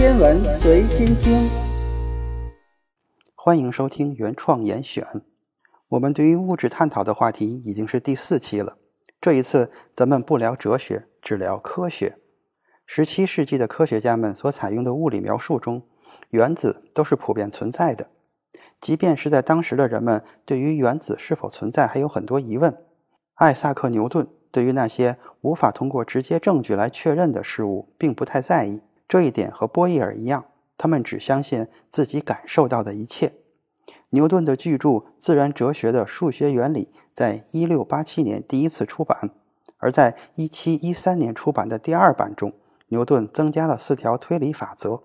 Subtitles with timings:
[0.00, 1.46] 天文随心听，
[3.34, 5.04] 欢迎收听原创严选。
[5.88, 8.78] 我们对于物质探讨的话题已经是第四期了。
[9.20, 12.16] 这一次咱们不聊哲学，只聊科学。
[12.86, 15.82] 十七世纪的科学家们所采用的物理描述中，
[16.30, 18.08] 原子都是普遍存在的。
[18.80, 22.74] 即便是在当时的人们对于原子是否存在还有很多疑问，
[23.34, 28.80] 艾萨克·牛顿对于那些无法通过直接证据来确认的事物并不太在意。
[29.10, 30.44] 这一点和波义耳一样，
[30.78, 33.32] 他们只相信自己感受到的一切。
[34.10, 39.30] 牛顿的巨著《自然哲学的数学原理》在一六八七年第一次出版，
[39.78, 42.52] 而在一七一三年出版的第二版中，
[42.86, 45.02] 牛顿增加了四条推理法则，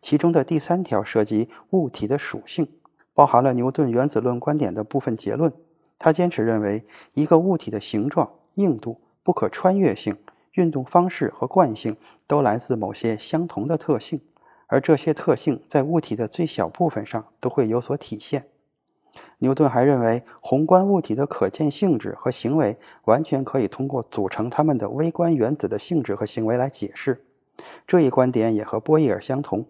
[0.00, 2.68] 其中的第三条涉及物体的属性。
[3.12, 5.52] 包含了牛顿原子论观点的部分结论。
[5.98, 10.16] 他坚持认为，一个物体的形状、硬度、不可穿越性、
[10.54, 11.96] 运动方式和惯性
[12.26, 14.20] 都来自某些相同的特性，
[14.66, 18.46] 而这些特性在物体的最小部分上都会有所体现。
[19.38, 27.24] 牛顿还认为，宏观物体的可见性质和行为完全可以通过组成它们的微观原子的性质和行为来解释。
[27.86, 29.66] 这一观点也和波义耳相同。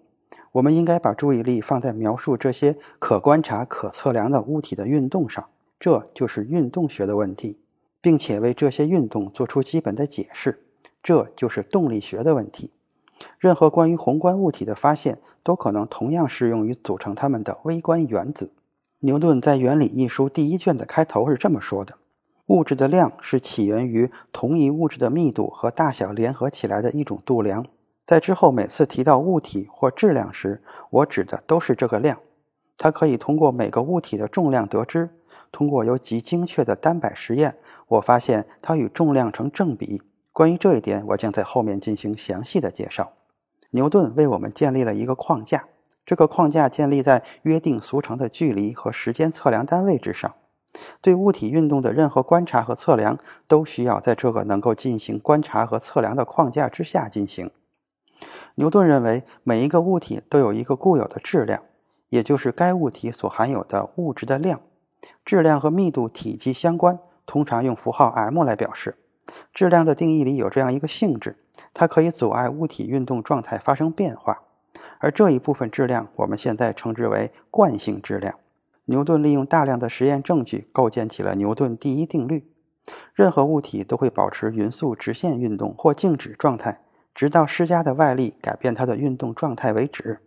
[0.52, 7.60] 我们应该把注意力放在描述这些可观察、可测量的物体的运动上，这就是运动学的问题，
[8.00, 10.64] 并且为这些运动做出基本的解释，
[11.02, 12.72] 这就是动力学的问题。
[13.38, 18.52] 任何关于宏观物体的发现都可能同样适用于组成它们的微观原子。
[19.00, 21.94] 牛顿在《原理》一书第一卷的开头是这么说的
[22.46, 27.66] ：“物质的量是起源于同一物质的密度和大小联合起来的一种度量。”
[28.04, 32.18] 在之后每次提到物体或质量时，我指的都是这个量。
[32.76, 35.10] 它可以通过每个物体的重量得知。
[35.52, 37.56] 通过由极精确的单摆实验，
[37.88, 40.02] 我发现它与重量成正比。
[40.40, 43.12] 关于这一点，我将在后面进行详细的介绍。
[43.72, 45.68] 牛顿为我们建立了一个框架，
[46.06, 50.34] 这个框架建立在约定俗成的距离和时间测量单位之上。
[51.02, 57.50] 对物体运动的任何观察和测量，都需要在这个能够进行观察和测量的框架之下进行。
[58.54, 61.64] 牛顿认为，每一个物体都有一个固有的质量，
[62.08, 64.62] 也就是该物体所含有的物质的量。
[65.22, 68.96] 质量和密度、体积相关，通常用符号 m 来表示。
[69.52, 71.36] 质量的定义里有这样一个性质：
[71.74, 74.42] 它可以阻碍物体运动状态发生变化。
[74.98, 78.38] 而这一部分质量，我们现在称之为惯性质量。
[78.84, 82.50] 牛顿利用大量的实验证据，构建起了牛顿第一定律：
[83.14, 86.80] 任何物体都会保持匀速直线运动或静止状态。
[87.12, 90.20] 直到施加的外力改变它的运动状态为止。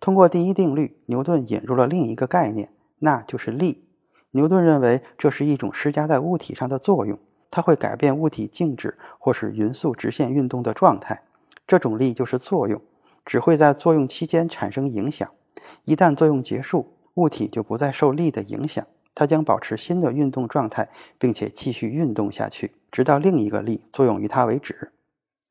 [0.00, 3.84] 通过第一定律，牛顿引入了另一个概念，那就是力。
[4.32, 7.18] 牛顿认为这是一种施加在物体上的作用，
[7.52, 11.22] 它会改变物体静止或是匀速直线运动的状态。
[11.66, 12.82] 这种力就是作用，
[13.24, 15.30] 只会在作用期间产生影响。
[15.84, 24.90] 一旦作用结束，物体就不再受力的影响，它将保持新的运动状态，并且继续运动下去，直到另一个力作用于它为止。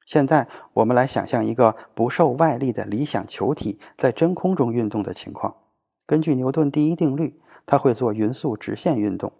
[0.03, 5.55] 现在我们来想象一个不受外力的理想球体在真空中运动的情况。
[6.07, 9.31] 根据牛顿第一定律，它会做匀速直线运动。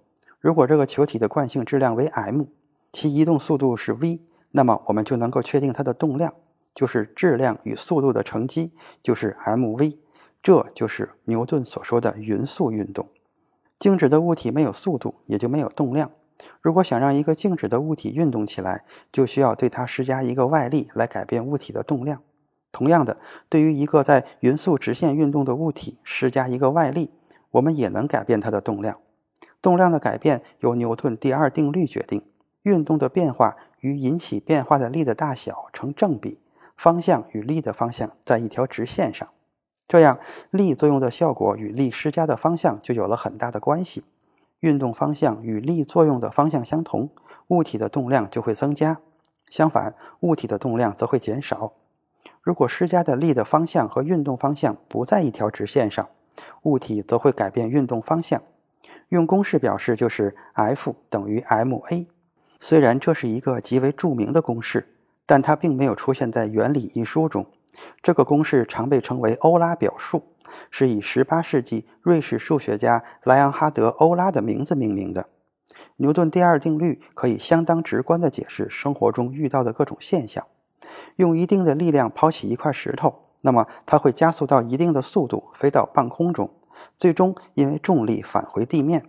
[0.41, 2.45] 如果这个球体的惯性质量为 m，
[2.91, 6.33] 其移动速度是 v，那么我们就能够确定它的动量
[6.73, 9.99] 就是质量与速度的乘积，就是 mv。
[10.41, 13.07] 这就是牛顿所说的匀速运动。
[13.77, 16.09] 静止的物体没有速度，也就没有动量。
[16.59, 22.23] 如果想让一个静止的物体运动起来，就需要对它施加一个外力来改变物体的动量。
[22.71, 27.11] 同样的，对于一个在匀速直线运动的物体施加一个外力，
[27.51, 28.97] 我们也能改变它的动量。
[29.61, 32.25] 动量的改变由牛顿第二定律决定，
[32.63, 36.39] 运动的变化与引起变化的力的大小成正比，
[36.75, 39.27] 方向与力的方向在一条直线上。
[39.87, 40.19] 这样，
[40.49, 44.03] 力作用的效果与力施加的方向就有了很大的关系。
[44.61, 47.09] 运动方向与力作用的方向相同，
[47.47, 48.97] 物体的动量就会增加；
[49.49, 51.73] 相反，物体的动量则会减少。
[52.41, 56.09] 如果施加的力的方向和运动方向不在一条直线上，
[56.63, 58.41] 物体则会改变运动方向。
[59.11, 62.07] 用公式表示就是 F 等于 ma。
[62.61, 67.45] 虽然这是一个极为著名的公式，但它并没有出现在《原理》一书中。
[68.01, 70.23] 这个公式常被称为欧拉表述。
[70.69, 75.27] 是以18世纪瑞士数学家莱昂哈德·欧拉的名字命名的。
[75.97, 80.45] 牛顿第二定律可以相当直观地解释生活中遇到的各种现象。
[81.17, 86.49] 用一定的力量抛起一块石头，那么它会加速到一定的速度飞到半空中，
[86.97, 89.05] 最终因为重力返回地面。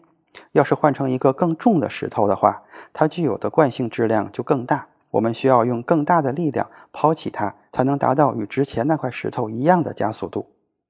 [0.53, 10.47] 要是换成一个更重的石头的话，它具有的惯性质量就更大，我们需要用更大的力量抛起它，才能达到与之前那块石头一样的加速度。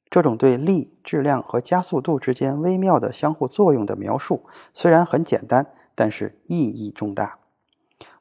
[0.08, 7.38] 这种对力、质量和加速度之间微妙的相互作用的描述，虽然很简单，但是意义重大。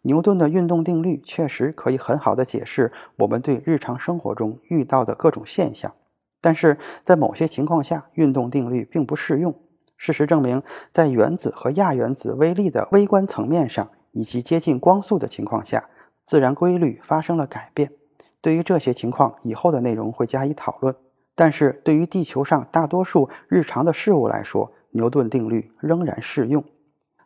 [0.04, 5.94] 牛顿的运动定律确实可以很好的解释我们对日常生活中遇到的各种现象，
[6.42, 9.56] 但是在某些情况下，运动定律并不适用。
[9.96, 15.90] 事实证明，在原子和亚原子微粒的微观层面上，以及接近光速的情况下，
[16.26, 17.92] 自然规律发生了改变。
[18.42, 20.96] 对于这些情况，以后的内容会加以讨论。
[21.36, 26.64] 但是对于地球上大多数日常的事物来说，牛顿定律仍然适用。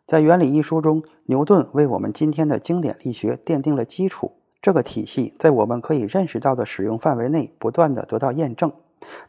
[0.06, 4.32] 在《原理》一书中，牛顿为我们今天的经典力学奠定了基础。
[4.60, 8.72] 这个体系在我们可以认识到的使用范围内不断的得到验证。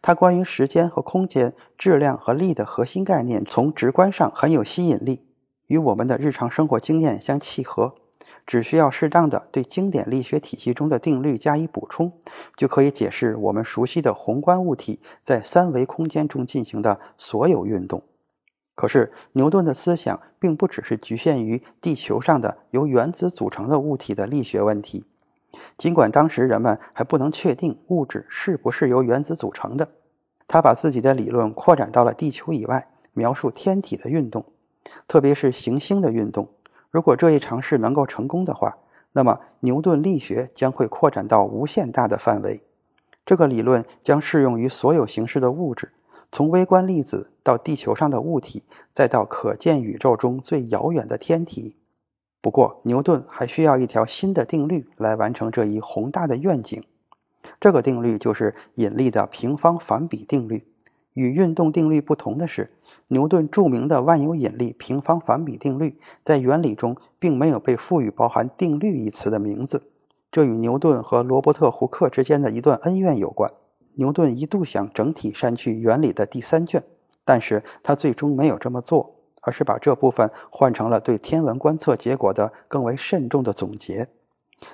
[0.02, 5.26] 它关于时间和空间、质量和力的核心概念，从直观上很有吸引力，
[5.68, 7.96] 与我们的日常生活经验相契合。
[8.46, 12.14] 只需要适当的对经典力学体系中的定律加以补充，
[12.56, 18.04] 就可以解释我们熟悉的宏观物体在三维空间中进行的所有运动。
[18.74, 25.04] 可是，牛顿的思想并不只是局限于地球上的由原子组成的物体的力学问题。
[25.78, 29.88] 尽管当时人们还不能确定物质是不是由原子组成的，
[30.48, 34.46] 他把自己的理论扩展到了地球以外，描述天体的运动，
[35.08, 36.50] 特别是行星的运动。
[36.90, 38.78] 如果这一尝试能够成功的话，
[39.12, 42.64] 那么牛顿力学将会扩展到无限大的范围。
[43.26, 45.92] 这个理论将适用于所有形式的物质，
[46.32, 48.64] 从微观粒子到地球上的物体，
[48.94, 51.76] 再到可见宇宙中最遥远的天体。
[52.48, 56.82] 不过，牛顿还需要一条新的定律来完成这一宏大的愿景。
[57.60, 60.66] 这个定律就是引力的平方反比定律。
[61.14, 62.72] 与运动定律不同的是，
[63.10, 69.84] 牛顿著名的万有引力平方反比定律在原理中并没有被赋予包含“定律”一词的名字。
[70.32, 73.52] 这与牛顿和罗伯特·胡克之间的一段恩怨有关。
[73.96, 76.82] 牛顿一度想整体删去原理的第三卷，
[77.26, 79.17] 但是他最终没有这么做。
[79.48, 84.10] 而是把这部分换成了对天文观测结果的更为慎重的总结。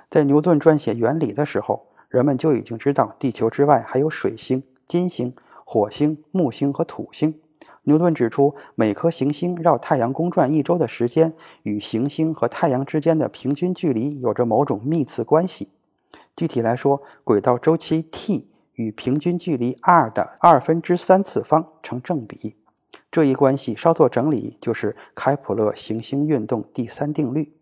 [0.10, 7.40] 在牛顿撰写原理的时候，人们就已经知道地球之外还有水星、金星、火星、木星和土星。
[7.84, 15.70] 牛顿指出，每颗行星绕太阳公转一周的时间与行星和太阳之间的平均距离有着某种幂次关系。
[16.36, 22.56] 具体来说，轨道周期 t 与平均距离 r 的二分之三次方成正比。
[23.14, 27.56] 这一关系稍作整理，就是开普勒行星运动第三定律。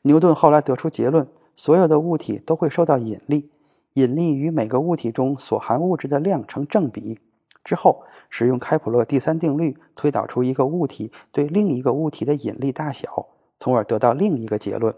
[0.00, 3.50] 牛顿后来得出结论：所有的物体都会受到引力，
[3.92, 7.20] 引力与每个物体中所含物质的量成正比。
[7.62, 13.26] 之后，使用开普勒第三定律推导出一个物体对另一个物体的引力大小，
[13.58, 14.94] 从而得到另一个结论：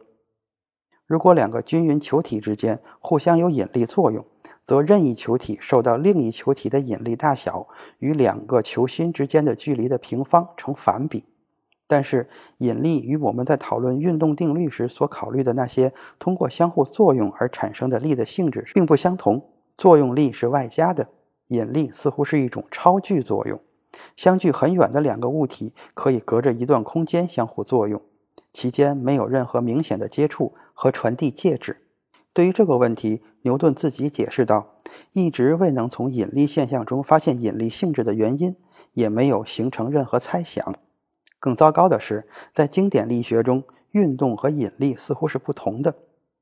[1.08, 4.24] 如果两个均匀球体之间互相有引力作用。
[4.66, 7.68] 则任意球体受到另一球体的引力大小
[8.00, 11.24] 与两个球心之间的距离的平方成反比。
[11.86, 12.28] 但是，
[12.58, 19.48] 引力与我们在讨论运动定律时所考虑的那些通过相互作用而产生的力的性质并不相同。
[19.78, 21.06] 作用力是外加的，
[21.46, 23.60] 引力似乎是一种超距作用。
[24.16, 28.02] 相距很远的两个物体可以隔着一段空间相互作用，
[28.52, 31.82] 其间没有任何明显的接触和传递介质。
[32.32, 34.74] 对于这个问题，牛顿自己解释道
[35.14, 38.56] ：“一直未能从引力现象中发现引力性质的原因，
[38.92, 40.74] 也没有形成任何猜想。
[41.38, 43.62] 更糟糕的是，在经典力学中，
[43.92, 45.94] 运动和引力似乎是不同的。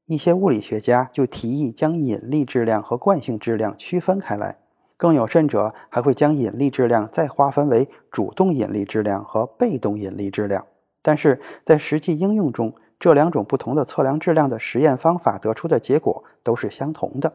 [0.06, 4.56] 一些物理学家就提议将引力质量和惯性质量区分开来。
[4.96, 10.66] 更有甚者，还会将引力质量再划分为主动引力质量和被动引力质量。
[11.02, 17.34] 但是在实际应用中，这两种不同的测量质量的实验方法得出的结果都是相同的，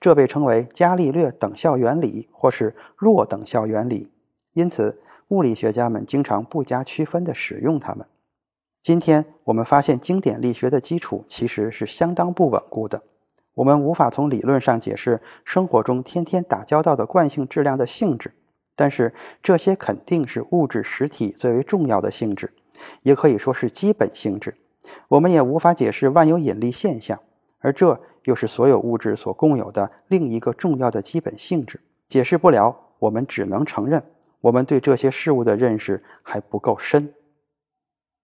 [0.00, 4.10] 这被称为伽利略等效原理或是弱等效原理。
[4.54, 8.06] 因此，物理学家们经常不加区分地使用它们。
[8.82, 13.02] 今天我们发现，经典力学的基础其实是相当不稳固的。
[13.52, 18.32] 我们无法从理论上解释生活中天天打交道的惯性质量的性质，
[18.74, 22.54] 但是这些肯定是物质实体最为重要的性质，
[23.02, 24.56] 也可以说是基本性质。
[25.08, 27.20] 我们也无法解释万有引力现象，
[27.58, 31.80] 而这又是所有物质所共有的另一个重要的基本性质。
[32.08, 34.02] 解释不了，我们只能承认，
[34.40, 37.14] 我们对这些事物的认识还不够深。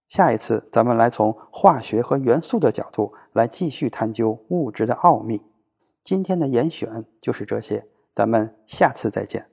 [0.08, 5.42] 下一次，咱们来从化学和元素的角度来继续探究物质的奥秘。
[6.02, 9.46] 今天的严选就是这些，咱们下次再见。